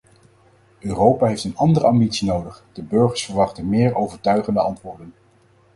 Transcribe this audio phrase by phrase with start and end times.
[0.79, 5.13] Europa heeft een andere ambitie nodig; de burgers verwachten meer overtuigende antwoorden.